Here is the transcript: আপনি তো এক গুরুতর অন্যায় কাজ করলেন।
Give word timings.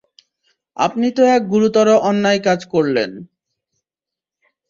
আপনি 0.77 1.07
তো 1.17 1.23
এক 1.35 1.41
গুরুতর 1.47 1.87
অন্যায় 2.09 2.41
কাজ 2.47 2.59
করলেন। 2.73 3.11